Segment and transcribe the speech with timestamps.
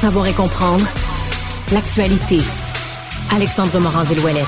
[0.00, 0.86] savoir et comprendre
[1.74, 2.38] l'actualité.
[3.36, 4.46] Alexandre Morand-Villouellette.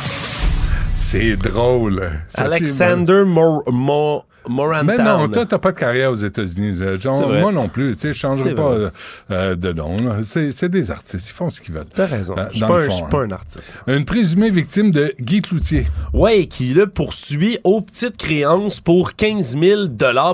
[0.95, 2.09] C'est drôle.
[2.36, 4.97] Alexander Mor Mor Morantown.
[4.97, 6.78] Mais non, toi, t'as pas de carrière aux États-Unis.
[6.81, 6.99] Euh,
[7.41, 7.94] moi non plus.
[7.94, 8.91] Tu sais, je changerai pas euh,
[9.30, 9.96] euh, de nom.
[10.23, 11.30] C'est des artistes.
[11.30, 11.87] Ils font ce qu'ils veulent.
[11.95, 12.35] T'as raison.
[12.37, 13.27] Euh, Je suis dans pas, un- je fond, suis pas hein.
[13.29, 13.71] un artiste.
[13.86, 15.86] Une présumée victime de Guy Cloutier.
[16.13, 19.82] Ouais, qui le poursuit aux petites créances pour 15 000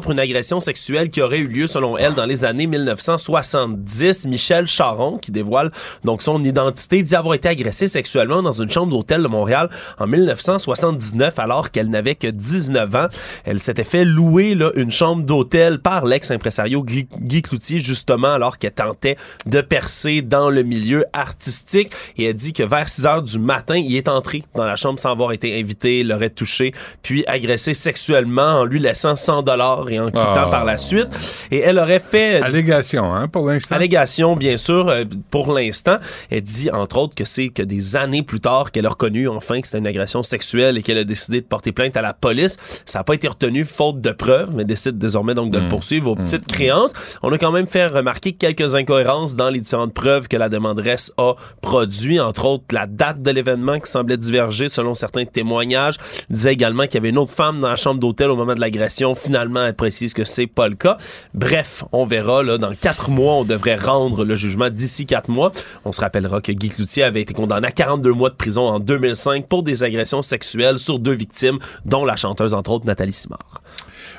[0.02, 4.26] pour une agression sexuelle qui aurait eu lieu, selon elle, dans les années 1970.
[4.26, 5.70] Michel Charon, qui dévoile
[6.04, 10.06] donc son identité, dit avoir été agressée sexuellement dans une chambre d'hôtel de Montréal en
[10.06, 13.08] 1979, alors qu'elle n'avait que 19 ans.
[13.44, 18.58] Elle s'était fait louer là, une chambre d'hôtel par l'ex-impresario Guy, Guy Cloutier, justement, alors
[18.58, 19.16] qu'elle tentait
[19.46, 21.90] de percer dans le milieu artistique.
[22.16, 24.98] Et elle dit que vers 6 heures du matin, il est entré dans la chambre
[25.00, 29.98] sans avoir été invité, l'aurait touché, puis agressé sexuellement en lui laissant 100 dollars et
[29.98, 30.48] en quittant Ah.
[30.50, 31.08] par la suite.
[31.50, 33.74] Et elle aurait fait Allégation, hein, pour l'instant.
[33.76, 35.96] Allégation, bien sûr, euh, pour l'instant.
[36.30, 39.60] Elle dit, entre autres, que c'est que des années plus tard qu'elle a reconnu, enfin,
[39.60, 42.56] que c'était une agression sexuelle et qu'elle a décidé de porter plainte à la police.
[42.84, 46.10] Ça n'a pas été retenu faute de preuves, mais décide désormais donc de le poursuivre
[46.10, 46.92] aux petites créances.
[47.22, 51.12] On a quand même fait remarquer quelques incohérences dans les différentes preuves que la demanderesse
[51.16, 55.96] a produit, entre autres la date de l'événement qui semblait diverger selon certains témoignages.
[56.28, 58.54] Elle disait également qu'il y avait une autre femme dans la chambre d'hôtel au moment
[58.54, 59.14] de l'agression.
[59.14, 60.96] Finalement, elle précise que c'est pas le cas.
[61.34, 65.52] Bref, on verra, là, dans quatre mois, on devrait rendre le jugement d'ici quatre mois.
[65.84, 68.80] On se rappellera que Guy Cloutier avait été condamné à 42 mois de prison en
[68.80, 73.62] 2005 pour des agressions sexuelles sur deux victimes, dont la chanteuse, entre autres, Nathalie Simard.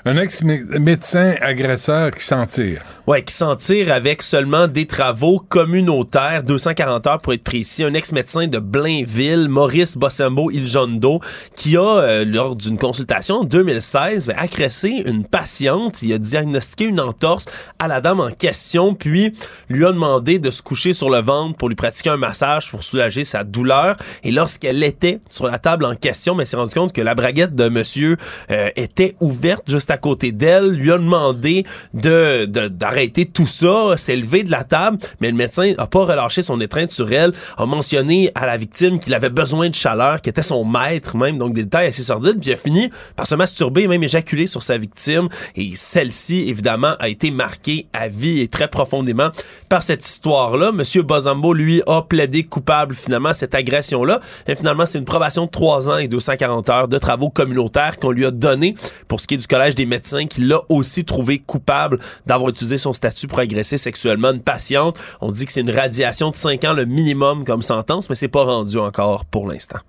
[0.05, 2.81] Un ex-médecin agresseur qui s'en tire.
[3.05, 7.83] Ouais, qui s'en tire avec seulement des travaux communautaires, 240 heures pour être précis.
[7.83, 11.19] Un ex-médecin de Blainville, Maurice Bossembo Iljondo,
[11.55, 16.01] qui a, euh, lors d'une consultation en 2016, ben, agressé une patiente.
[16.01, 17.45] Il a diagnostiqué une entorse
[17.79, 19.33] à la dame en question, puis
[19.69, 22.83] lui a demandé de se coucher sur le ventre pour lui pratiquer un massage pour
[22.83, 23.97] soulager sa douleur.
[24.23, 27.55] Et lorsqu'elle était sur la table en question, mais s'est rendu compte que la braguette
[27.55, 28.15] de monsieur
[28.51, 34.15] euh, était ouverte juste à côté d'elle, lui a demandé de d'arrêter tout ça, s'est
[34.15, 37.65] levé de la table, mais le médecin a pas relâché son étreinte sur elle, a
[37.65, 41.53] mentionné à la victime qu'il avait besoin de chaleur, qui était son maître même, donc
[41.53, 45.29] des détails assez sordides, puis a fini par se masturber même éjaculer sur sa victime,
[45.55, 49.29] et celle-ci, évidemment, a été marquée à vie et très profondément
[49.69, 50.71] par cette histoire-là.
[50.71, 55.45] Monsieur Bozambo, lui, a plaidé coupable finalement à cette agression-là, et finalement, c'est une probation
[55.45, 58.75] de 3 ans et 240 heures de travaux communautaires qu'on lui a donné
[59.07, 62.77] pour ce qui est du Collège des médecins, qui l'a aussi trouvé coupable d'avoir utilisé
[62.77, 64.99] son statut pour agresser sexuellement une patiente.
[65.21, 68.27] On dit que c'est une radiation de 5 ans le minimum comme sentence, mais c'est
[68.27, 69.79] pas rendu encore pour l'instant.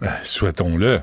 [0.00, 1.00] Ben, Souhaitons-le.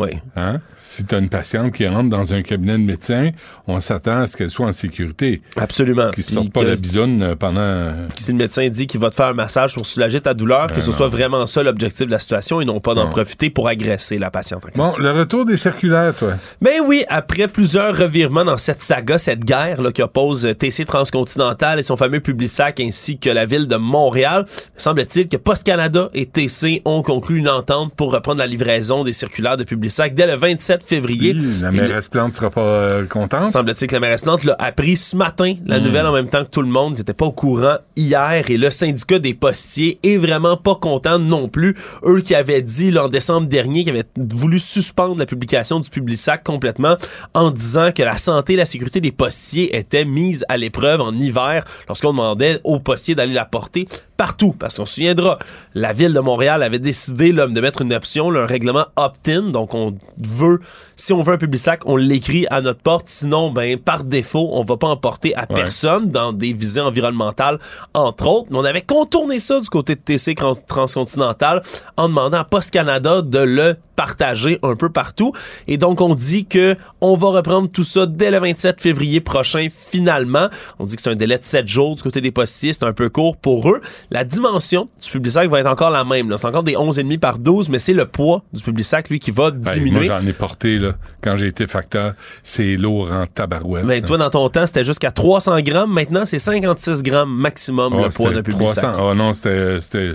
[0.00, 0.10] Oui.
[0.36, 0.60] Hein?
[0.76, 3.30] Si tu as une patiente qui rentre dans un cabinet de médecin,
[3.66, 5.42] on s'attend à ce qu'elle soit en sécurité.
[5.56, 6.10] Absolument.
[6.10, 7.60] Qu'ils Puis sortent pas que- la bisoune euh, pendant.
[7.60, 10.68] euh, si le médecin dit qu'il va te faire un massage pour soulager ta douleur,
[10.72, 13.68] que ce soit vraiment ça l'objectif de la situation et non pas d'en profiter pour
[13.68, 14.64] agresser la patiente.
[14.64, 16.32] en Bon, le retour des circulaires, toi.
[16.62, 20.84] Ben oui, après plusieurs revirements dans cette saga, cette guerre là, qui oppose euh, TC
[20.84, 24.46] Transcontinental et son fameux Publisac ainsi que la ville de Montréal,
[24.76, 29.12] semble-t-il que Post Canada et TC ont conclu une entente pour reprendre la livraison des
[29.12, 31.32] circulaires de Publisac dès le 27 février.
[31.32, 33.46] La Et le- mairesse Plante sera pas euh, contente.
[33.46, 36.50] Semble-t-il que la mairesse Plante l'a appris ce matin, la nouvelle en même temps que
[36.50, 36.98] tout le monde.
[36.98, 38.50] n'était pas au courant hier.
[38.50, 41.76] Et le syndicat des postiers est vraiment pas content non plus.
[42.04, 45.90] Eux qui avaient dit là, en décembre dernier qu'ils avaient voulu suspendre la publication du
[45.90, 46.96] Publisac complètement
[47.34, 51.12] en disant que la santé et la sécurité des postiers étaient mises à l'épreuve en
[51.14, 53.86] hiver lorsqu'on demandait aux postiers d'aller la porter
[54.16, 54.54] partout.
[54.58, 55.38] Parce qu'on se souviendra,
[55.74, 59.42] la ville de Montréal avait décidé là, de mettre une option, là, un règlement opt-in.
[59.50, 59.79] Donc, on
[60.18, 60.60] veut,
[60.96, 63.08] si on veut un Publisac, on l'écrit à notre porte.
[63.08, 67.58] Sinon, ben, par défaut, on va pas en porter à personne dans des visées environnementales,
[67.94, 68.48] entre autres.
[68.50, 71.62] Mais on avait contourné ça du côté de TC Trans- Transcontinental
[71.96, 75.32] en demandant à Post Canada de le partager un peu partout.
[75.68, 79.68] Et donc, on dit que on va reprendre tout ça dès le 27 février prochain,
[79.70, 80.48] finalement.
[80.78, 82.72] On dit que c'est un délai de 7 jours du côté des postiers.
[82.72, 83.80] C'est un peu court pour eux.
[84.10, 86.34] La dimension du Publisac va être encore la même.
[86.38, 89.50] C'est encore des 11,5 par 12, mais c'est le poids du Publisac, lui, qui va
[89.68, 90.06] Hey, moi, diminuer.
[90.06, 90.92] j'en ai porté, là,
[91.22, 92.14] quand j'ai été facteur.
[92.42, 93.84] C'est lourd en tabarouette.
[93.84, 95.92] mais toi, dans ton temps, c'était jusqu'à 300 grammes.
[95.92, 98.92] Maintenant, c'est 56 grammes maximum Oh, le poids d'un Publisac.
[98.94, 99.02] 300.
[99.10, 99.80] Oh non, c'était.
[99.80, 100.12] c'était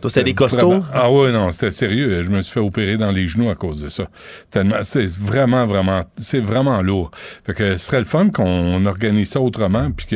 [0.00, 0.68] Toi, c'était des costauds?
[0.80, 2.22] vraiment- Ah ouais, non, c'était sérieux.
[2.22, 4.04] Je me suis fait opérer dans les genoux à cause de ça.
[4.50, 7.10] Tellement, c'est vraiment, vraiment, c'est vraiment lourd.
[7.44, 10.06] Fait que ce serait le fun qu'on organise ça autrement, puis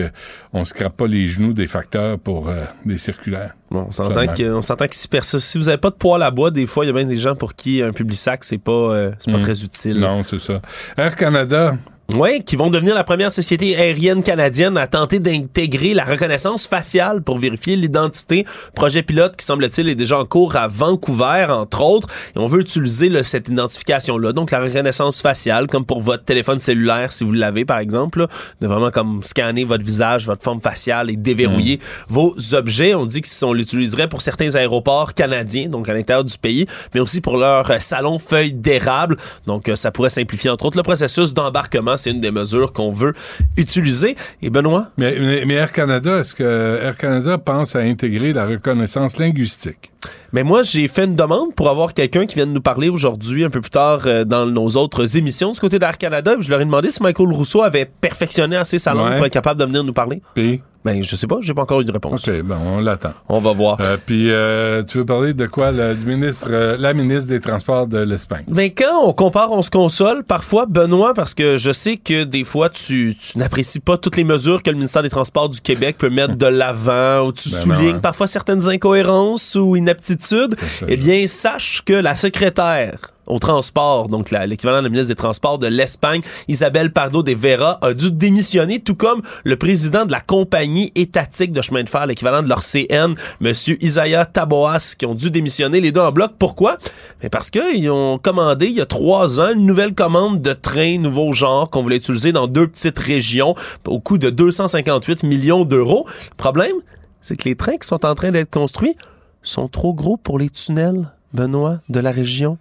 [0.52, 3.54] qu'on se crappe pas les genoux des facteurs pour euh, des circulaires.
[3.72, 6.22] Bon, on s'entend que, on s'entend que si, perso- si vous avez pas de poids
[6.22, 8.58] à bois, des fois, il y a bien des gens pour qui un Publisac, c'est
[8.58, 9.42] pas, euh, c'est pas Mm.
[9.42, 9.98] très utile.
[9.98, 10.60] Non, c'est ça.
[10.98, 11.74] Air Canada,
[12.10, 17.22] Oui, qui vont devenir la première société aérienne canadienne à tenter d'intégrer la reconnaissance faciale
[17.22, 18.44] pour vérifier l'identité.
[18.74, 22.08] Projet pilote qui semble-t-il est déjà en cours à Vancouver, entre autres.
[22.36, 26.58] Et on veut utiliser là, cette identification-là, donc la reconnaissance faciale, comme pour votre téléphone
[26.58, 28.26] cellulaire, si vous l'avez par exemple, là,
[28.60, 32.94] de vraiment comme scanner votre visage, votre forme faciale et déverrouiller vos objets.
[32.94, 37.22] On dit qu'on l'utiliserait pour certains aéroports canadiens, donc à l'intérieur du pays, mais aussi
[37.22, 39.16] pour leur euh, salon feuille d'érable.
[39.46, 42.90] Donc euh, ça pourrait simplifier entre autres le processus d'embarquement c'est une des mesures qu'on
[42.90, 43.14] veut
[43.56, 44.16] utiliser.
[44.42, 44.86] Et Benoît?
[44.96, 49.90] Mais, mais, mais Air Canada, est-ce que Air Canada pense à intégrer la reconnaissance linguistique?
[50.32, 53.50] Mais moi, j'ai fait une demande pour avoir quelqu'un qui vienne nous parler aujourd'hui, un
[53.50, 56.34] peu plus tard, euh, dans nos autres émissions du côté d'Air Canada.
[56.40, 59.16] Je leur ai demandé si Michael Rousseau avait perfectionné assez sa langue Ouais.
[59.18, 60.20] pour être capable de venir nous parler.
[60.34, 62.26] Puis, Ben, je sais pas, j'ai pas encore eu de réponse.
[62.26, 63.12] OK, bon, on l'attend.
[63.28, 63.78] On va voir.
[63.80, 65.70] Euh, puis, euh, tu veux parler de quoi?
[65.70, 68.44] le- du ministre, euh, la ministre des Transports de l'Espagne?
[68.48, 70.24] Ben, quand on compare, on se console.
[70.24, 74.24] Parfois, Benoît, parce que je sais que des fois, tu, tu n'apprécies pas toutes les
[74.24, 77.56] mesures que le ministère des Transports du Québec peut mettre de l'avant, ou tu Ben
[77.56, 78.00] soulignes non, hein.
[78.00, 80.56] parfois certaines incohérences ou inaptitudes.
[80.58, 85.14] ça, Eh bien, sache que la secrétaire au transport, donc l'équivalent de la ministre des
[85.14, 90.12] Transports de l'Espagne, Isabelle Pardo de Vera, a dû démissionner, tout comme le président de
[90.12, 95.06] la compagnie étatique de chemin de fer, l'équivalent de leur CN, Monsieur Isaiah Taboas, qui
[95.06, 96.32] ont dû démissionner les deux en bloc.
[96.38, 96.78] Pourquoi?
[97.22, 100.98] Mais parce qu'ils ont commandé il y a trois ans une nouvelle commande de trains
[100.98, 103.54] nouveau genre qu'on voulait utiliser dans deux petites régions
[103.86, 106.06] au coût de 258 millions d'euros.
[106.30, 106.76] Le problème,
[107.20, 108.96] c'est que les trains qui sont en train d'être construits
[109.42, 112.58] sont trop gros pour les tunnels, Benoît, de la région.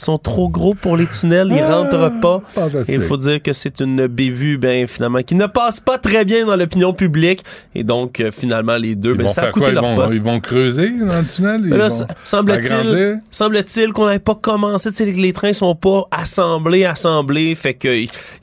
[0.00, 2.40] Sont trop gros pour les tunnels, ils rentrent pas.
[2.56, 2.94] Et Fantastique.
[2.96, 6.46] il faut dire que c'est une bévue, ben, finalement, qui ne passe pas très bien
[6.46, 7.42] dans l'opinion publique.
[7.74, 9.74] Et donc, euh, finalement, les deux, Ils ben, vont ça a faire coûté quoi?
[9.74, 10.14] Ils vont, poste.
[10.14, 11.60] ils vont creuser dans le tunnel?
[11.64, 15.74] Ils Là, vont s- semble-t-il, semble-t-il qu'on n'avait pas commencé, tu sais, les trains sont
[15.74, 17.88] pas assemblés, assemblés, fait que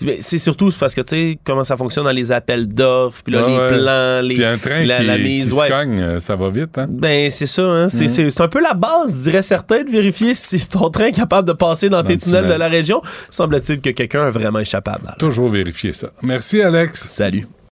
[0.04, 3.34] mais c'est surtout parce que tu sais comment ça fonctionne dans les appels d'offres, puis
[3.34, 3.68] là Ouais, les ouais.
[3.70, 5.68] plans, les Puis un train la, qui, la qui mise, se ouais.
[5.70, 6.86] cogne, euh, ça va vite, hein?
[6.90, 7.86] Ben, c'est ça, hein.
[7.88, 7.90] Mm.
[7.90, 11.12] C'est, c'est- c'est un peu la base, dirait certains, de vérifier si ton train est
[11.12, 12.54] capable de passer dans, tes tunnels tunnel.
[12.54, 13.02] de la région.
[13.30, 15.16] Semble-t-il que quelqu'un est vraiment échappable.
[15.18, 16.10] Toujours vérifier ça.
[16.22, 17.08] Merci, Alex.
[17.08, 17.48] Salut.